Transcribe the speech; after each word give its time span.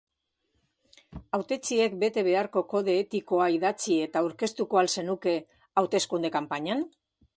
Hautetsiek 1.37 1.97
bete 2.03 2.23
beharreko 2.27 2.63
kode 2.73 2.95
etikoa 3.01 3.49
idatzi 3.59 3.99
eta 4.07 4.25
aurkeztuko 4.25 4.81
al 4.83 4.93
zenuke 4.99 5.35
hauteskunde-kanpainan? 5.83 6.83